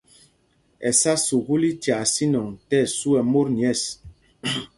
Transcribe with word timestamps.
Ɛsá 0.89 1.13
sukûl 1.25 1.63
í 1.69 1.71
tyaa 1.83 2.05
sínɔŋ 2.13 2.47
tí 2.67 2.77
ɛsu 2.85 3.09
ɛ́ 3.19 3.23
mot 3.31 3.47
nyɛ̂ɛs. 3.57 3.81